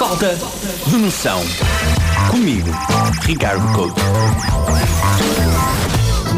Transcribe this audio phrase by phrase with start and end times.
[0.00, 0.34] Falta
[0.86, 1.42] de noção.
[2.30, 2.70] Comigo,
[3.20, 4.00] Ricardo Couto.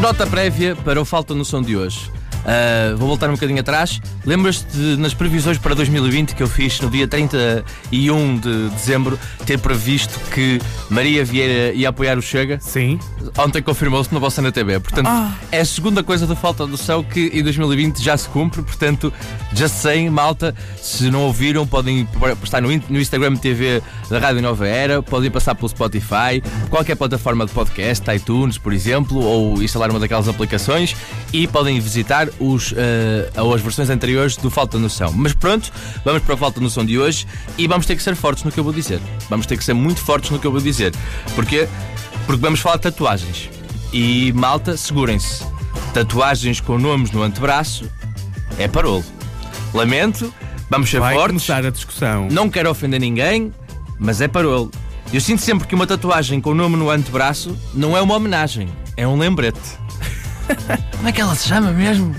[0.01, 2.11] Nota prévia para o Falta Noção de hoje.
[2.43, 4.01] Uh, vou voltar um bocadinho atrás.
[4.25, 10.19] Lembras-te nas previsões para 2020 que eu fiz no dia 31 de dezembro ter previsto
[10.31, 10.59] que
[10.89, 12.59] Maria Vieira ia apoiar o Chega?
[12.59, 12.99] Sim.
[13.37, 14.79] Ontem confirmou-se na vossa na TV.
[14.79, 15.31] Portanto, ah.
[15.51, 18.61] é a segunda coisa da falta do céu que em 2020 já se cumpre.
[18.61, 19.11] Portanto,
[19.53, 20.53] já sei, malta.
[20.81, 22.07] Se não ouviram, podem
[22.43, 27.45] estar no, no Instagram TV da Rádio Nova Era, podem passar pelo Spotify, qualquer plataforma
[27.45, 30.95] de podcast, iTunes, por exemplo, ou instalar uma daquelas aplicações
[31.31, 35.11] e podem visitar os, uh, as versões anteriores do Falta Noção.
[35.13, 35.71] Mas pronto,
[36.03, 38.59] vamos para a Falta Noção de hoje e vamos ter que ser fortes no que
[38.59, 38.99] eu vou dizer.
[39.29, 40.93] Vamos ter que ser muito fortes no que eu vou dizer.
[41.35, 41.67] Porquê?
[42.25, 43.49] Porque vamos falar de tatuagens.
[43.91, 45.45] E malta, segurem-se.
[45.93, 47.89] Tatuagens com nomes no antebraço
[48.57, 49.03] é parolo.
[49.73, 50.33] Lamento,
[50.69, 51.45] vamos ser Vai fortes.
[51.45, 52.27] começar a discussão.
[52.31, 53.51] Não quero ofender ninguém,
[53.99, 54.71] mas é parolo.
[55.11, 58.67] Eu sinto sempre que uma tatuagem com o nome no antebraço não é uma homenagem,
[58.97, 59.59] é um lembrete.
[60.95, 62.15] Como é que ela se chama mesmo?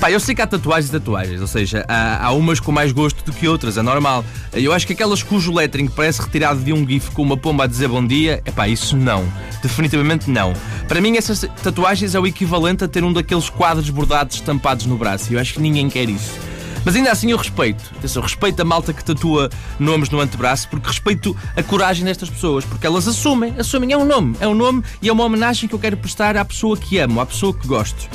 [0.00, 2.92] Pá, eu sei que há tatuagens e tatuagens, ou seja, há, há, umas com mais
[2.92, 4.24] gosto do que outras, é normal.
[4.52, 7.66] Eu acho que aquelas cujo lettering parece retirado de um GIF com uma pomba a
[7.66, 9.24] dizer bom dia, é pá, isso não.
[9.62, 10.52] Definitivamente não.
[10.88, 14.98] Para mim, essas tatuagens é o equivalente a ter um daqueles quadros bordados estampados no
[14.98, 16.38] braço, e eu acho que ninguém quer isso.
[16.84, 17.82] Mas ainda assim eu respeito.
[17.96, 22.64] Atenção, respeito a malta que tatua nomes no antebraço, porque respeito a coragem destas pessoas,
[22.64, 25.74] porque elas assumem, assumem, é um nome, é um nome e é uma homenagem que
[25.74, 28.08] eu quero prestar à pessoa que amo, à pessoa que gosto.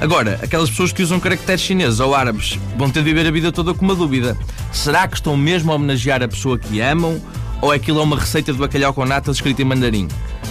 [0.00, 3.52] Agora, aquelas pessoas que usam caracteres chineses ou árabes vão ter de viver a vida
[3.52, 4.36] toda com uma dúvida.
[4.72, 7.22] Será que estão mesmo a homenagear a pessoa que amam?
[7.60, 10.08] Ou aquilo é uma receita de bacalhau com natas escrita em mandarim?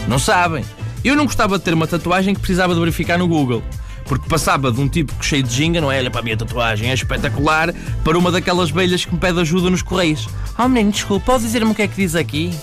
[0.08, 0.64] Não sabem.
[1.04, 3.62] Eu não gostava de ter uma tatuagem que precisava de verificar no Google
[4.12, 5.98] porque passava de um tipo cheio de ginga, não é?
[6.00, 7.74] Olha para a minha tatuagem, é espetacular,
[8.04, 10.28] para uma daquelas velhas que me pede ajuda nos correios.
[10.60, 12.54] Oh menino, desculpa, pode dizer-me o que é que diz aqui?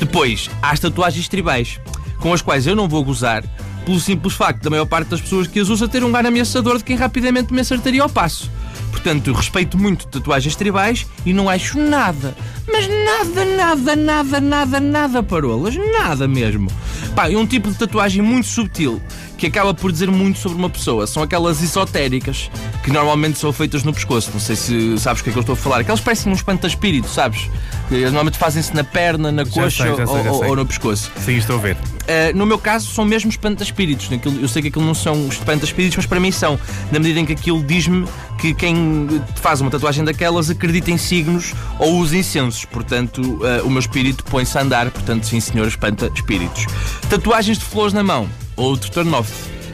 [0.00, 1.78] Depois, há as tatuagens tribais,
[2.18, 3.44] com as quais eu não vou gozar,
[3.84, 6.78] pelo simples facto da maior parte das pessoas que as usa ter um ar ameaçador
[6.78, 8.50] de quem rapidamente me acertaria ao passo.
[8.90, 12.34] Portanto, respeito muito tatuagens tribais e não acho nada,
[12.66, 16.70] mas nada, nada, nada, nada, nada parolas, nada mesmo.
[17.14, 19.00] Pá, é um tipo de tatuagem muito subtil
[19.36, 21.06] que acaba por dizer muito sobre uma pessoa.
[21.06, 22.50] São aquelas esotéricas
[22.82, 24.30] que normalmente são feitas no pescoço.
[24.32, 25.80] Não sei se sabes o que é que eu estou a falar.
[25.80, 27.48] Aquelas parecem um espanta-espírito, sabes?
[27.90, 31.10] Normalmente fazem-se na perna, na coxa sei, sei, ou, ou, no pescoço.
[31.24, 31.76] Sim, estou a ver.
[32.08, 34.08] Uh, no meu caso, são mesmo espanta-espíritos.
[34.40, 36.58] Eu sei que aquilo não são espanta-espíritos, mas para mim são.
[36.90, 38.08] Na medida em que aquilo diz-me
[38.38, 42.64] que quem faz uma tatuagem daquelas acredita em signos ou usa incensos.
[42.64, 44.90] Portanto, uh, o meu espírito põe-se a andar.
[44.90, 46.66] Portanto, sim, senhor, espanta-espíritos.
[47.10, 49.30] Tatuagens de flores na mão outro turn-off.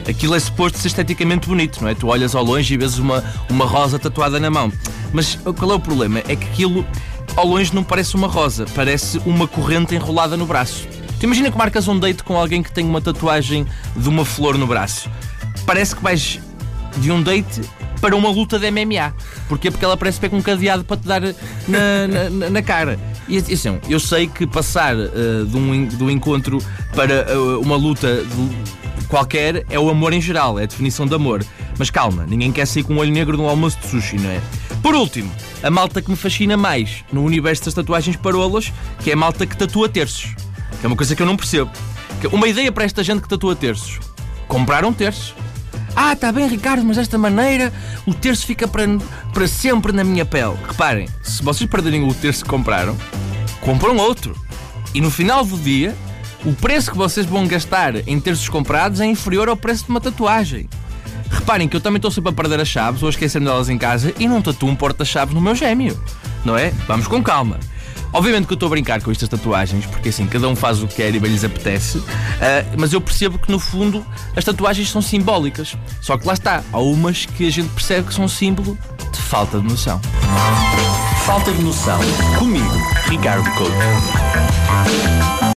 [0.07, 1.95] Aquilo é suposto ser esteticamente bonito, não é?
[1.95, 4.71] Tu olhas ao longe e vês uma, uma rosa tatuada na mão.
[5.11, 6.19] Mas qual é o problema?
[6.27, 6.85] É que aquilo
[7.35, 10.87] ao longe não parece uma rosa, parece uma corrente enrolada no braço.
[11.25, 13.65] Imagina que marcas um date com alguém que tem uma tatuagem
[13.95, 15.09] de uma flor no braço.
[15.65, 16.39] Parece que vais
[16.97, 17.61] de um date
[17.99, 19.11] para uma luta de MMA.
[19.49, 19.71] Porquê?
[19.71, 22.99] Porque ela parece com um cadeado para te dar na, na, na cara.
[23.27, 26.59] E assim, eu sei que passar uh, de, um, de um encontro
[26.93, 28.23] para uh, uma luta
[29.07, 31.43] qualquer é o amor em geral, é a definição de amor.
[31.79, 34.39] Mas calma, ninguém quer sair com um olho negro num almoço de sushi, não é?
[34.83, 35.31] Por último,
[35.63, 39.47] a malta que me fascina mais no universo das tatuagens parolas, que é a malta
[39.47, 40.35] que tatua terços.
[40.85, 41.71] É uma coisa que eu não percebo.
[42.31, 43.99] Uma ideia para esta gente que tatua terços.
[44.47, 45.33] Compraram terços.
[45.95, 47.73] Ah, está bem, Ricardo, mas desta maneira
[48.05, 48.83] o terço fica para,
[49.33, 50.55] para sempre na minha pele.
[50.67, 52.95] Reparem, se vocês perderem o terço que compraram,
[53.61, 54.39] compram outro.
[54.93, 55.95] E no final do dia,
[56.45, 59.99] o preço que vocês vão gastar em terços comprados é inferior ao preço de uma
[59.99, 60.69] tatuagem.
[61.31, 63.77] Reparem que eu também estou sempre a perder as chaves ou a esquecer-me delas em
[63.79, 65.99] casa e não tatuo um porta-chaves no meu gêmeo.
[66.45, 66.69] Não é?
[66.87, 67.59] Vamos com calma.
[68.13, 70.87] Obviamente que eu estou a brincar com estas tatuagens, porque assim, cada um faz o
[70.87, 72.05] que quer e bem lhes apetece, uh,
[72.77, 74.05] mas eu percebo que no fundo
[74.35, 75.75] as tatuagens são simbólicas.
[76.01, 78.77] Só que lá está, há umas que a gente percebe que são símbolo
[79.11, 79.99] de falta de noção.
[81.25, 81.99] Falta de noção.
[82.37, 82.77] Comigo,
[83.09, 85.54] Ricardo Couto.